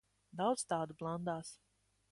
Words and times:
Daudz 0.39 0.63
tādu 0.73 0.97
blandās. 1.03 1.57